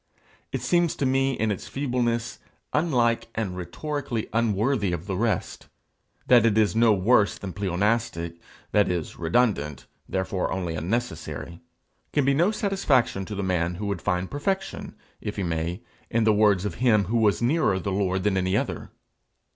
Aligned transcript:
It 0.51 0.63
seems 0.63 0.95
to 0.95 1.05
me 1.05 1.33
in 1.33 1.51
its 1.51 1.67
feebleness, 1.67 2.39
unlike, 2.73 3.27
and 3.35 3.55
rhetorically 3.55 4.29
unworthy 4.33 4.93
of 4.93 5.05
the 5.05 5.15
rest. 5.15 5.67
That 6.25 6.43
it 6.43 6.57
is 6.57 6.75
no 6.75 6.91
worse 6.91 7.37
than 7.37 7.53
pleonastic, 7.53 8.39
that 8.71 8.89
is, 8.89 9.19
redundant, 9.19 9.85
therefore 10.09 10.51
only 10.51 10.73
unnecessary, 10.73 11.61
can 12.13 12.25
be 12.25 12.33
no 12.33 12.49
satisfaction 12.49 13.25
to 13.25 13.35
the 13.35 13.43
man 13.43 13.75
who 13.75 13.85
would 13.85 14.01
find 14.01 14.31
perfection, 14.31 14.95
if 15.21 15.35
he 15.35 15.43
may, 15.43 15.83
in 16.09 16.23
the 16.23 16.33
words 16.33 16.65
of 16.65 16.73
him 16.81 17.03
who 17.03 17.17
was 17.17 17.39
nearer 17.39 17.77
the 17.77 17.91
Lord 17.91 18.23
than 18.23 18.37
any 18.37 18.57
other. 18.57 18.89